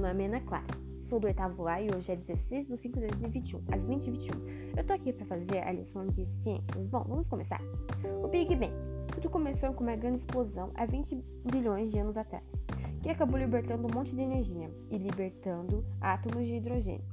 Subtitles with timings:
[0.00, 0.64] nome é Ana Clara.
[1.08, 4.76] Sou do oitavo A e hoje é 16 de 5 de 2021, às 20h21.
[4.76, 6.86] Eu tô aqui para fazer a lição de ciências.
[6.88, 7.60] Bom, vamos começar.
[8.22, 8.72] O Big Bang.
[9.12, 12.44] Tudo começou com uma grande explosão há 20 bilhões de anos atrás,
[13.02, 17.04] que acabou libertando um monte de energia e libertando átomos de hidrogênio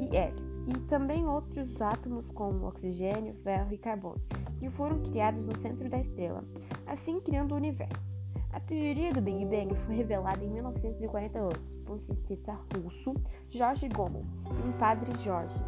[0.00, 4.20] e hélio, e também outros átomos como oxigênio, ferro e carbono,
[4.58, 6.44] que foram criados no centro da estrela,
[6.86, 8.11] assim criando o universo.
[8.52, 13.14] A teoria do Big Bang foi revelada em 1948 por um cientista russo,
[13.48, 15.58] George Gamow, e um padre George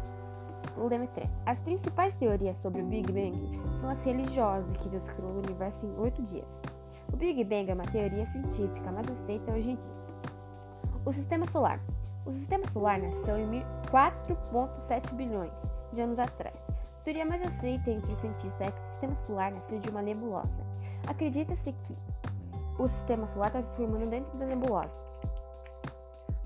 [0.77, 1.27] Lemaitre.
[1.47, 5.83] As principais teorias sobre o Big Bang são as religiosas, que Deus criou o universo
[5.83, 6.61] em oito dias.
[7.11, 9.95] O Big Bang é uma teoria científica mais aceita hoje em dia.
[11.03, 11.79] O Sistema Solar.
[12.23, 15.59] O Sistema Solar nasceu em 4,7 bilhões
[15.91, 16.55] de anos atrás.
[16.69, 20.03] A teoria mais aceita entre os cientistas é que o Sistema Solar nasceu de uma
[20.03, 20.63] nebulosa.
[21.07, 21.95] Acredita-se que
[22.77, 24.91] o sistema solar está se formando dentro da nebulosa.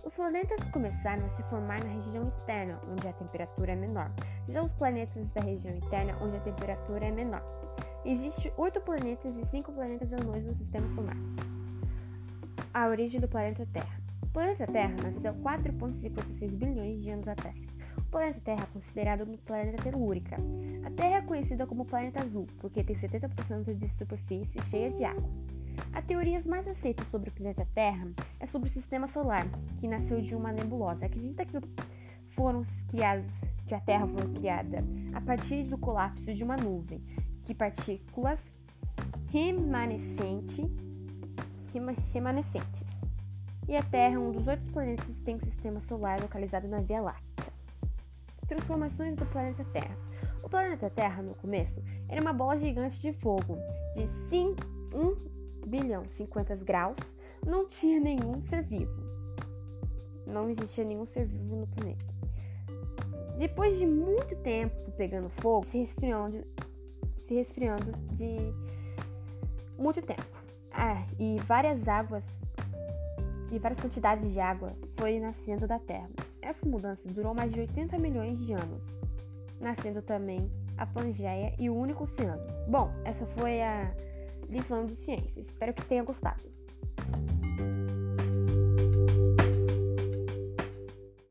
[0.04, 4.12] Os planetas começaram a se formar na região externa, onde a temperatura é menor.
[4.48, 7.44] Já os planetas da região interna, onde a temperatura é menor.
[8.06, 11.18] Existem oito planetas e cinco planetas anões no sistema solar.
[12.74, 14.00] A origem do planeta Terra.
[14.22, 17.56] O planeta Terra nasceu 4,56 bilhões de anos atrás.
[17.98, 20.38] O planeta Terra é considerado um planeta telúrica.
[20.86, 25.30] A Terra é conhecida como planeta azul porque tem 70% de superfície cheia de água.
[25.94, 28.08] A teoria mais aceita sobre o planeta Terra
[28.40, 29.46] é sobre o sistema solar,
[29.80, 31.06] que nasceu de uma nebulosa.
[31.06, 31.58] Acredita que
[32.30, 33.32] foram criados,
[33.68, 37.04] que a Terra foi criada a partir do colapso de uma nuvem,
[37.44, 38.40] que partículas
[39.32, 40.64] remanescente,
[42.14, 42.84] remanescentes.
[43.68, 46.80] E a Terra é um dos oito planetas que tem um sistema solar localizado na
[46.80, 47.54] Via Láctea.
[48.48, 49.96] Transformações do planeta Terra.
[50.42, 53.58] O planeta Terra, no começo, era uma bola gigante de fogo
[53.94, 54.56] de 5,
[54.96, 56.98] 1 bilhão 50 graus,
[57.46, 58.94] não tinha nenhum ser vivo.
[60.26, 62.06] Não existia nenhum ser vivo no planeta.
[63.38, 66.44] Depois de muito tempo pegando fogo, se resfriando,
[67.26, 68.54] se resfriando de
[69.78, 70.26] muito tempo.
[70.72, 72.24] Ah, e várias águas
[73.52, 76.10] e várias quantidades de água foi nascendo da Terra.
[76.42, 78.84] Essa mudança durou mais de 80 milhões de anos,
[79.60, 82.42] nascendo também a Pangeia e o único oceano.
[82.68, 83.92] Bom, essa foi a
[84.50, 85.48] lição de ciências.
[85.48, 86.59] Espero que tenha gostado.